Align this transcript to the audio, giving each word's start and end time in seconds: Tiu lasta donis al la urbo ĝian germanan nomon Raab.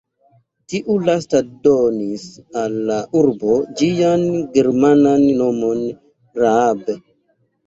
Tiu 0.71 0.93
lasta 1.09 1.41
donis 1.67 2.23
al 2.61 2.77
la 2.87 2.97
urbo 3.21 3.59
ĝian 3.83 4.25
germanan 4.57 5.29
nomon 5.43 5.85
Raab. 6.43 6.91